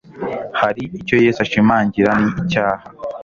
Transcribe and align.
hano 0.59 0.77
icyo 0.99 1.15
yesu 1.23 1.39
ashimangira 1.45 2.11
ni 2.21 2.29
icyaha 2.41 2.83